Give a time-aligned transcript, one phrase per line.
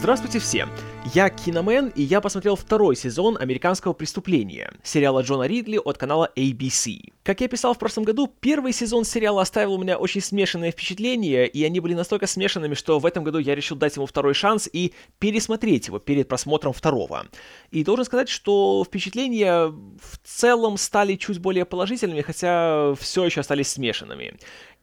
[0.00, 0.66] Здравствуйте все!
[1.12, 7.12] Я Киномен, и я посмотрел второй сезон «Американского преступления» сериала Джона Ридли от канала ABC.
[7.22, 11.46] Как я писал в прошлом году, первый сезон сериала оставил у меня очень смешанные впечатления,
[11.46, 14.68] и они были настолько смешанными, что в этом году я решил дать ему второй шанс
[14.72, 17.26] и пересмотреть его перед просмотром второго.
[17.70, 23.68] И должен сказать, что впечатления в целом стали чуть более положительными, хотя все еще остались
[23.68, 24.38] смешанными.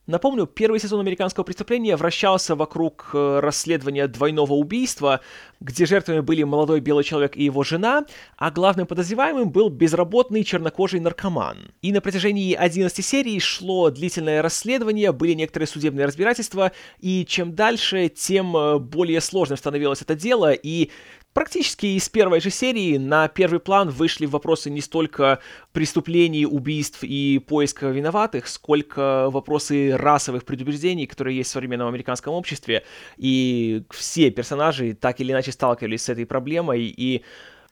[0.08, 5.20] Напомню, первый сезон «Американского преступления» вращался вокруг э, расследования двойного убийства,
[5.60, 8.06] где жертвами были молодой белый человек и его жена,
[8.38, 11.72] а главным подозреваемым был безработный чернокожий наркоман.
[11.82, 18.08] И на протяжении 11 серий шло длительное расследование, были некоторые судебные разбирательства, и чем дальше,
[18.08, 20.90] тем э, более сложным становилось это дело, и
[21.38, 25.38] Практически из первой же серии на первый план вышли вопросы не столько
[25.72, 32.84] преступлений, убийств и поиска виноватых, сколько вопросы расовых предубеждений, которые есть в современном американском обществе.
[33.18, 37.24] И все персонажи так или иначе сталкивались с этой проблемой, и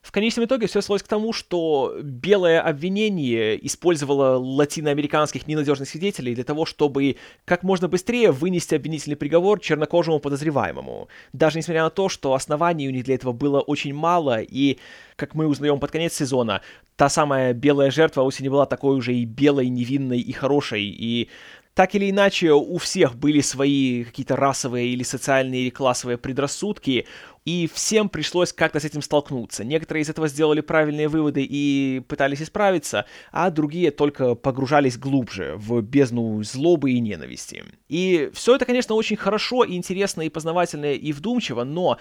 [0.06, 6.44] в конечном итоге все свелось к тому, что белое обвинение использовало латиноамериканских ненадежных свидетелей для
[6.44, 11.08] того, чтобы как можно быстрее вынести обвинительный приговор чернокожему подозреваемому.
[11.33, 14.77] Даже несмотря на то, что оснований у них для этого было очень мало, и,
[15.16, 16.61] как мы узнаем под конец сезона,
[16.98, 21.30] та самая белая жертва вовсе не была такой уже и белой, невинной и хорошей, и
[21.75, 27.05] так или иначе, у всех были свои какие-то расовые или социальные или классовые предрассудки,
[27.43, 29.65] и всем пришлось как-то с этим столкнуться.
[29.65, 35.81] Некоторые из этого сделали правильные выводы и пытались исправиться, а другие только погружались глубже в
[35.81, 37.65] бездну злобы и ненависти.
[37.89, 41.99] И все это, конечно, очень хорошо и интересно и познавательно и вдумчиво, но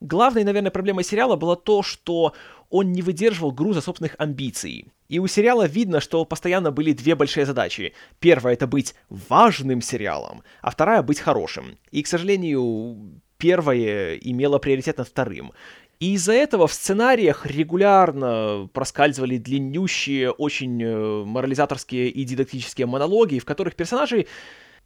[0.00, 2.34] главной, наверное, проблемой сериала было то, что
[2.70, 4.86] он не выдерживал груза собственных амбиций.
[5.08, 7.94] И у сериала видно, что постоянно были две большие задачи.
[8.20, 11.78] Первая— это быть важным сериалом, а вторая— быть хорошим.
[11.90, 15.52] И, к сожалению, первое имело приоритет над вторым.
[15.98, 23.44] И из-за этого в сценариях регулярно проскальзывали длиннющие, очень э, морализаторские и дидактические монологи, в
[23.44, 24.26] которых персонажи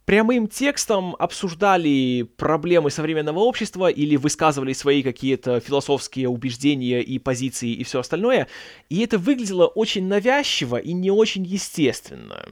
[0.05, 7.83] прямым текстом обсуждали проблемы современного общества или высказывали свои какие-то философские убеждения и позиции и
[7.83, 8.47] все остальное,
[8.89, 12.45] и это выглядело очень навязчиво и не очень естественно.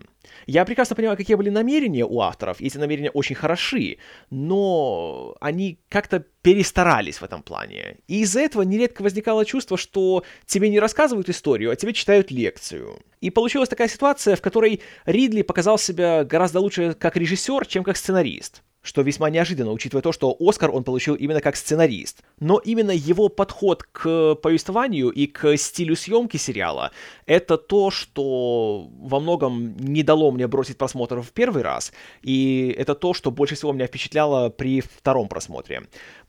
[0.45, 3.97] Я прекрасно понимаю, какие были намерения у авторов, и эти намерения очень хороши,
[4.29, 7.97] но они как-то перестарались в этом плане.
[8.07, 12.99] И из-за этого нередко возникало чувство, что тебе не рассказывают историю, а тебе читают лекцию.
[13.21, 17.97] И получилась такая ситуация, в которой Ридли показал себя гораздо лучше как режиссер, чем как
[17.97, 22.21] сценарист что весьма неожиданно, учитывая то, что Оскар он получил именно как сценарист.
[22.39, 26.91] Но именно его подход к повествованию и к стилю съемки сериала—
[27.25, 32.93] это то, что во многом не дало мне бросить просмотр в первый раз, и это
[32.93, 35.83] то, что больше всего меня впечатляло при втором просмотре.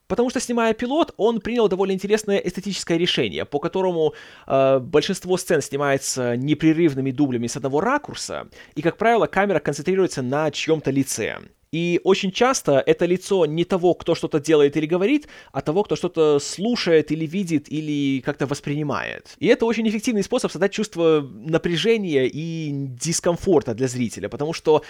[0.07, 4.15] Потому что, снимая пилот, он принял довольно интересное эстетическое решение, по которому
[4.47, 10.51] э, большинство сцен снимается непрерывными дублями с одного ракурса, и, как правило, камера концентрируется на
[10.51, 11.39] чьем-то лице.
[11.75, 15.97] И очень часто это лицо не того, кто что-то делает или говорит, а того, кто
[15.97, 19.35] что-то слушает или видит или как-то воспринимает.
[19.41, 24.85] И это очень эффективный способ создать чувство напряжения и дискомфорта для зрителя, потому что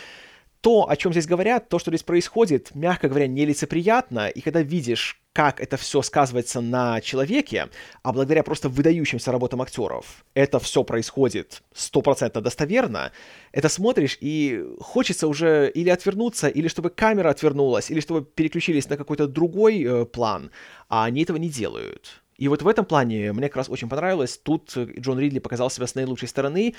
[0.64, 5.20] то, о чем здесь говорят, то, что здесь происходит, мягко говоря, нелицеприятно, и когда видишь,
[5.34, 7.68] как это все сказывается на человеке,
[8.02, 13.12] а благодаря просто выдающимся работам актеров, это все происходит стопроцентно достоверно,
[13.52, 18.96] это смотришь и хочется уже или отвернуться, или чтобы камера отвернулась, или чтобы переключились на
[18.96, 20.50] какой-то другой э, план,
[20.88, 22.23] а они этого не делают.
[22.36, 24.38] И вот в этом плане мне как раз очень понравилось.
[24.42, 26.74] Тут Джон Ридли показал себя с наилучшей стороны.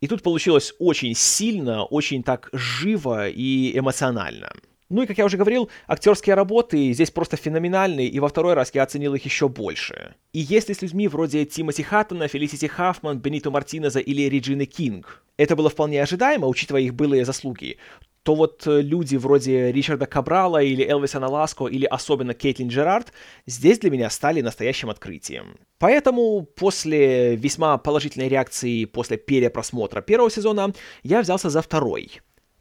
[0.00, 4.52] И тут получилось очень сильно, очень так живо и эмоционально.
[4.90, 8.72] Ну и, как я уже говорил, актерские работы здесь просто феноменальные, и во второй раз
[8.74, 10.16] я оценил их еще больше.
[10.32, 15.56] И если с людьми вроде Тимоти Хаттона, Фелисити Хаффман, Бенито Мартинеза или Реджины Кинг это
[15.56, 17.78] было вполне ожидаемо, учитывая их былые заслуги,
[18.22, 23.12] то вот э, люди вроде Ричарда Кабрала или Элвиса Наласко или особенно Кейтлин Джерард
[23.46, 25.56] здесь для меня стали настоящим открытием.
[25.78, 30.72] Поэтому после весьма положительной реакции после перепросмотра первого сезона
[31.02, 32.20] я взялся за второй.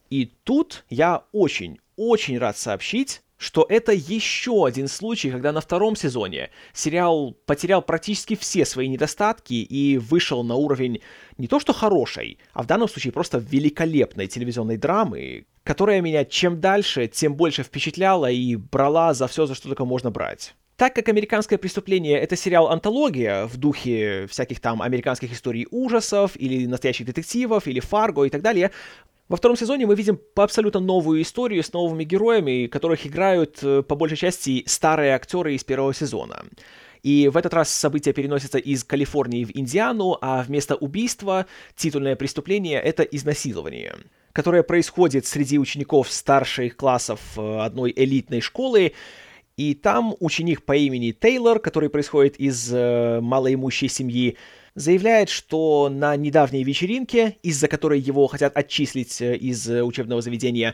[0.10, 5.96] И тут я очень, очень рад сообщить, что это еще один случай, когда на втором
[5.96, 11.02] сезоне сериал потерял практически все свои недостатки и вышел на уровень
[11.38, 16.60] не то что хорошей, а в данном случае просто великолепной телевизионной драмы, которая меня чем
[16.60, 20.54] дальше, тем больше впечатляла и брала за все, за что только можно брать.
[20.76, 27.06] Так как «Американское преступление»— это сериал-антология в духе всяких там американских историй ужасов, или настоящих
[27.06, 28.72] детективов, или «Фарго» и так далее,
[29.30, 33.96] во втором сезоне мы видим абсолютно новую историю с новыми героями, которых играют э, по
[33.96, 36.44] большей части старые актеры из первого сезона.
[37.04, 41.46] И в этот раз события переносятся из Калифорнии в Индиану, а вместо убийства
[41.76, 43.96] титульное преступление— это изнасилование,
[44.34, 48.94] которое происходит среди учеников старших классов э, одной элитной школы,
[49.58, 54.38] и там ученик по имени Тейлор, который происходит из э, малоимущей семьи,
[54.80, 60.74] заявляет, что на недавней вечеринке, из-за которой его хотят отчислить э, из э, учебного заведения,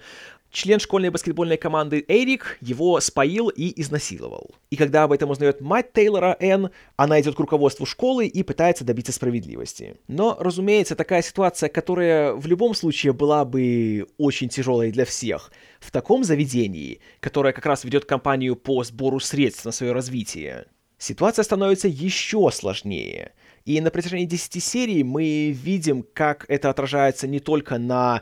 [0.52, 4.52] член школьной баскетбольной команды Эрик его споил и изнасиловал.
[4.70, 8.84] И когда об этом узнает мать Тейлора, Энн, она идет к руководству школы и пытается
[8.86, 9.98] добиться справедливости.
[10.08, 15.90] Но, разумеется, такая ситуация, которая в любом случае была бы очень тяжелой для всех, в
[15.90, 20.68] таком заведении, которое как раз ведет кампанию по сбору средств на свое развитие,
[21.00, 23.34] ситуация становится еще сложнее–
[23.66, 28.22] и на протяжении 10 серий мы видим, как это отражается не только на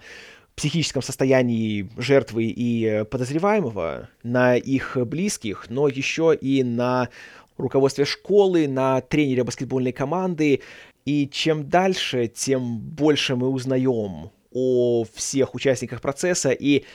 [0.56, 7.10] психическом состоянии жертвы и подозреваемого, на их близких, но еще и на
[7.58, 10.62] руководстве школы, на тренере баскетбольной команды.
[11.06, 16.86] И чем дальше, тем больше мы узнаем о всех участниках процесса, и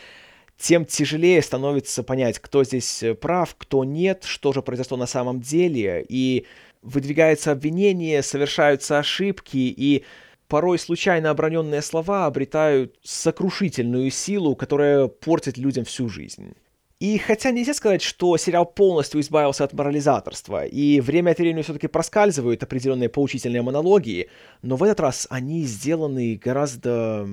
[0.57, 6.05] тем тяжелее становится понять, кто здесь прав, кто нет, что же произошло на самом деле.
[6.09, 6.47] И
[6.83, 10.05] выдвигается обвинение, совершаются ошибки, и
[10.49, 16.55] порой случайно оброненные слова обретают сокрушительную силу, которая портит людям всю жизнь.
[17.01, 21.87] И хотя нельзя сказать, что сериал полностью избавился от морализаторства, и время от времени все-таки
[21.87, 24.29] проскальзывают определенные поучительные монологи,
[24.63, 27.25] но в этот раз они сделаны гораздо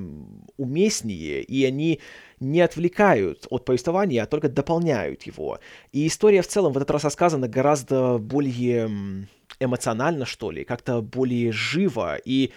[0.57, 1.99] уместнее, и они
[2.39, 5.59] не отвлекают от повествования, а только дополняют его.
[5.91, 9.27] И история в целом в этот раз рассказана гораздо более
[9.59, 12.17] эмоционально, что ли, как-то более живо.
[12.23, 12.51] И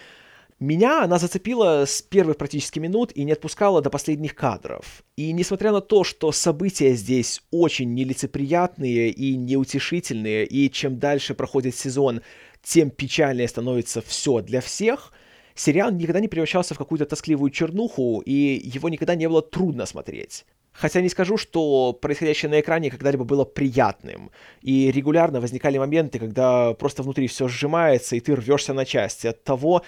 [0.59, 5.03] меня она зацепила с первых практически минут и не отпускала до последних кадров.
[5.15, 11.75] И несмотря на то, что события здесь очень нелицеприятные и неутешительные, и чем дальше проходит
[11.75, 12.21] сезон,
[12.61, 15.13] тем печальнее становится все для всех,
[15.55, 20.45] сериал никогда не превращался в какую-то тоскливую чернуху, и его никогда не было трудно смотреть.
[20.73, 24.31] Хотя не скажу, что происходящее на экране когда-либо было приятным.
[24.61, 29.43] И регулярно возникали моменты, когда просто внутри все сжимается, и ты рвешься на части от
[29.43, 29.83] того,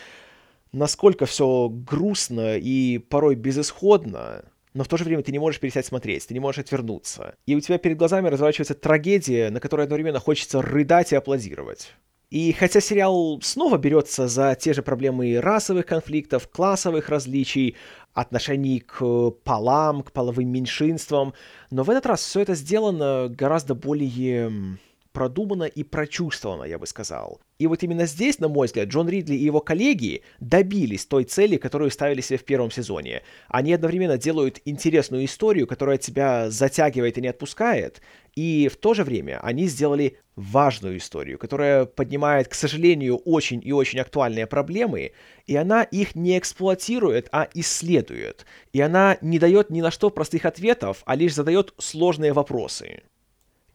[0.73, 5.85] насколько все грустно и порой безысходно, но в то же время ты не можешь перестать
[5.85, 7.35] смотреть, ты не можешь отвернуться.
[7.45, 11.93] И у тебя перед глазами разворачивается трагедия, на которой одновременно хочется рыдать и аплодировать.
[12.29, 17.75] И хотя сериал снова берется за те же проблемы расовых конфликтов, классовых различий,
[18.13, 21.33] отношений к полам, к половым меньшинствам,
[21.69, 24.77] но в этот раз все это сделано гораздо более
[25.11, 27.41] продумано и прочувствовано, я бы сказал.
[27.59, 31.57] И вот именно здесь, на мой взгляд, Джон Ридли и его коллеги добились той цели,
[31.57, 33.21] которую ставили себе в первом сезоне.
[33.47, 38.01] Они одновременно делают интересную историю, которая тебя затягивает и не отпускает,
[38.35, 43.73] и в то же время они сделали важную историю, которая поднимает, к сожалению, очень и
[43.73, 45.11] очень актуальные проблемы,
[45.45, 48.45] и она их не эксплуатирует, а исследует.
[48.71, 53.03] И она не дает ни на что простых ответов, а лишь задает сложные вопросы.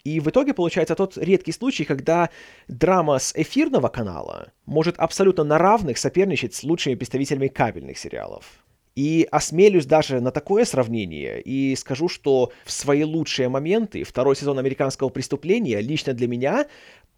[0.06, 2.30] И в итоге получается тот редкий случай, когда
[2.68, 8.44] драма с эфирного канала может абсолютно на равных соперничать с лучшими представителями кабельных сериалов.
[8.94, 14.60] И осмелюсь даже на такое сравнение и скажу, что в свои лучшие моменты второй сезон
[14.60, 16.68] «Американского преступления» лично для меня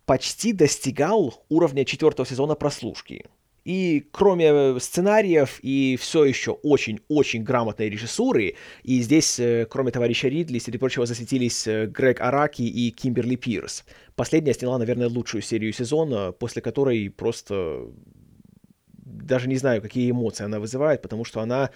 [0.07, 3.26] почти достигал уровня четвертого сезона «Прослушки».
[3.65, 10.29] И кроме э, сценариев и все еще очень-очень грамотной режиссуры, и здесь, э, кроме товарища
[10.29, 13.85] Ридли, среди прочего, засветились э, Грег Араки и Кимберли Пирс.
[14.15, 17.88] Последняя сняла, наверное, лучшую серию сезона, после которой просто
[19.05, 21.71] даже не знаю, какие эмоции она вызывает, потому что она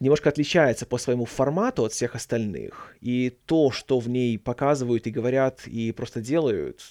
[0.00, 2.96] немножко отличается по своему формату от всех остальных.
[3.00, 6.82] И то, что в ней показывают и говорят, и просто делают,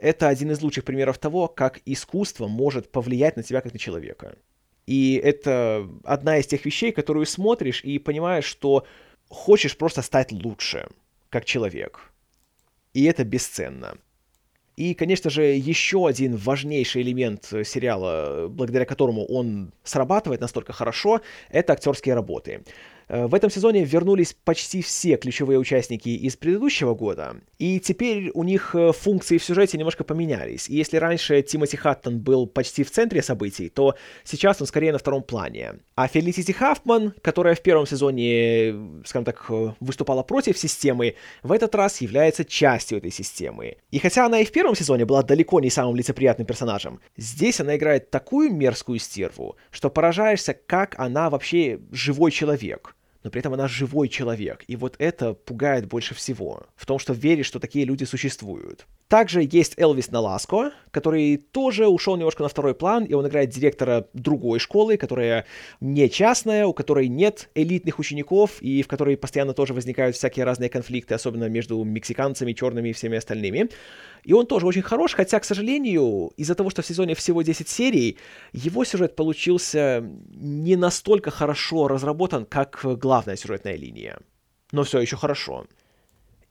[0.00, 4.36] это один из лучших примеров того, как искусство может повлиять на тебя как на человека.
[4.86, 8.86] И это одна из тех вещей, которую смотришь и понимаешь, что
[9.28, 10.88] хочешь просто стать лучше,
[11.28, 12.12] как человек.
[12.94, 13.98] И это бесценно.
[14.76, 21.74] И, конечно же, еще один важнейший элемент сериала, благодаря которому он срабатывает настолько хорошо, это
[21.74, 22.64] актерские работы.
[23.10, 28.44] Э, в этом сезоне вернулись почти все ключевые участники из предыдущего года, и теперь у
[28.44, 30.68] них э, функции в сюжете немножко поменялись.
[30.68, 34.98] И если раньше Тимоти Хаттон был почти в центре событий, то сейчас он скорее на
[34.98, 35.80] втором плане.
[35.96, 41.74] А Фелисити Хаффман, которая в первом сезоне, скажем так, э, выступала против системы, в этот
[41.74, 43.78] раз является частью этой системы.
[43.90, 47.76] И хотя она и в первом сезоне была далеко не самым лицеприятным персонажем, здесь она
[47.76, 53.68] играет такую мерзкую стерву, что поражаешься, как она вообще живой человек но при этом она
[53.68, 54.64] живой человек.
[54.66, 56.66] И вот это пугает больше всего.
[56.76, 58.86] В том, что веришь, что такие люди существуют.
[59.08, 64.06] Также есть Элвис Наласко, который тоже ушел немножко на второй план, и он играет директора
[64.12, 65.46] другой школы, которая
[65.80, 70.70] не частная, у которой нет элитных учеников, и в которой постоянно тоже возникают всякие разные
[70.70, 73.68] конфликты, особенно между мексиканцами, черными и всеми остальными.
[74.30, 77.68] И он тоже очень хорош, хотя, к сожалению, из-за того, что в сезоне всего 10
[77.68, 78.16] серий,
[78.52, 84.20] его сюжет получился не настолько хорошо разработан, как главная сюжетная линия.
[84.70, 85.66] Но все еще хорошо.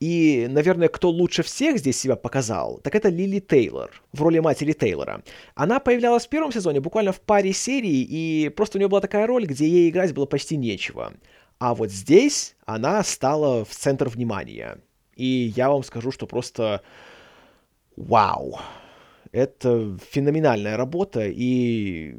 [0.01, 4.73] И, наверное, кто лучше всех здесь себя показал, так это Лили Тейлор в роли матери
[4.73, 5.23] Тейлора.
[5.55, 9.25] Она появлялась в первом сезоне буквально в паре серий, и просто у нее была такая
[9.25, 11.13] роль, где ей играть было почти нечего.
[11.59, 14.79] А вот здесь она стала в центр внимания.
[15.15, 16.81] И я вам скажу, что просто
[17.99, 18.59] вау.
[19.31, 22.15] Это феноменальная работа, и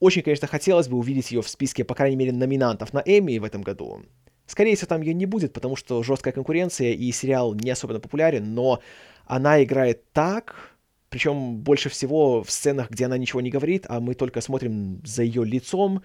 [0.00, 3.44] очень, конечно, хотелось бы увидеть ее в списке, по крайней мере, номинантов на Эмми в
[3.44, 4.02] этом году.
[4.46, 8.52] Скорее всего, там ее не будет, потому что жесткая конкуренция и сериал не особенно популярен,
[8.52, 8.80] но
[9.24, 10.76] она играет так,
[11.08, 15.22] причем больше всего в сценах, где она ничего не говорит, а мы только смотрим за
[15.22, 16.02] ее лицом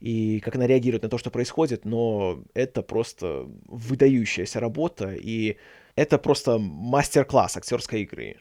[0.00, 5.56] и как она реагирует на то, что происходит, но это просто выдающаяся работа, и
[5.94, 8.36] это просто мастер-класс актерской игры.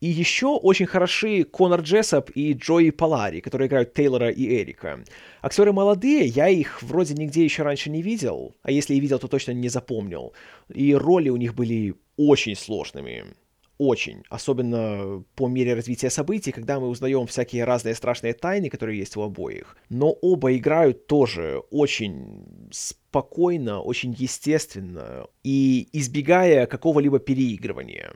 [0.00, 5.04] И еще очень хороши Конор Джессоп и Джои Палари, которые играют Тейлора и Эрика.
[5.42, 9.28] Актеры молодые, я их вроде нигде еще раньше не видел, а если и видел, то
[9.28, 10.32] точно не запомнил.
[10.72, 13.24] И роли у них были очень сложными.
[13.76, 14.24] Очень.
[14.28, 19.22] Особенно по мере развития событий, когда мы узнаем всякие разные страшные тайны, которые есть у
[19.22, 19.76] обоих.
[19.88, 28.12] Но оба играют тоже очень спокойно, очень естественно и избегая какого-либо переигрывания.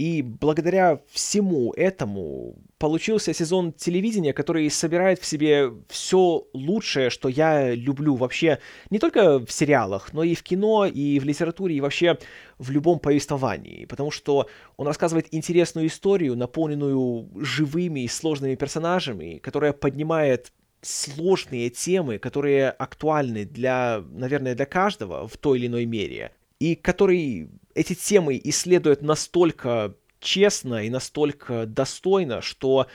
[0.00, 7.74] И благодаря всему этому получился сезон телевидения, который собирает в себе все лучшее, что я
[7.74, 12.16] люблю вообще не только в сериалах, но и в кино, и в литературе, и вообще
[12.56, 13.84] в любом повествовании.
[13.84, 22.16] Потому что он рассказывает интересную историю, наполненную живыми и сложными персонажами, которая поднимает сложные темы,
[22.16, 27.48] которые актуальны для, наверное, для каждого в той или иной мере и который
[27.80, 32.86] эти темы исследует настолько честно и настолько достойно, что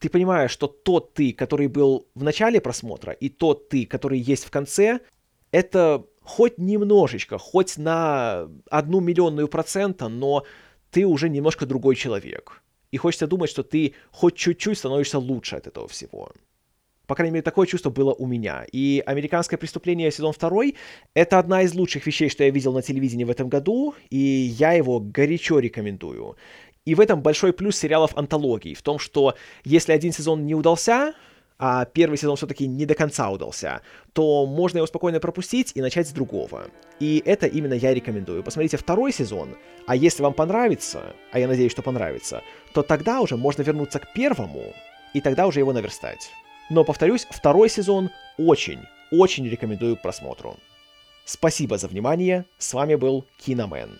[0.00, 4.44] ты понимаешь, что тот ты, который был в начале просмотра, и тот ты, который есть
[4.44, 4.98] в конце,
[5.52, 10.44] это хоть немножечко, хоть на одну миллионную процента, но
[10.90, 12.62] ты уже немножко другой человек.
[12.90, 16.32] И хочется думать, что ты хоть чуть-чуть становишься лучше от этого всего.
[17.06, 18.64] По крайней мере, такое чувство было у меня.
[18.72, 20.76] И «Американское преступление» сезон второй—
[21.14, 24.72] это одна из лучших вещей, что я видел на телевидении в этом году, и я
[24.72, 26.36] его горячо рекомендую.
[26.84, 31.14] И в этом большой плюс сериалов антологий, в том, что если один сезон не удался,
[31.58, 33.82] а первый сезон все-таки не до конца удался,
[34.12, 36.66] то можно его спокойно пропустить и начать с другого.
[36.98, 38.42] И это именно я рекомендую.
[38.42, 39.56] Посмотрите второй сезон,
[39.86, 42.42] а если вам понравится, а я надеюсь, что понравится,
[42.74, 44.72] то тогда уже можно вернуться к первому,
[45.14, 46.32] и тогда уже его наверстать.
[46.70, 50.56] Но, повторюсь, второй сезон очень, очень рекомендую к просмотру.
[51.24, 53.98] Спасибо за внимание, с вами был Киномен.